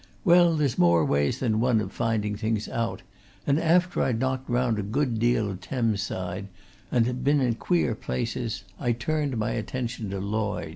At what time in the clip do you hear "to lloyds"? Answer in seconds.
10.09-10.69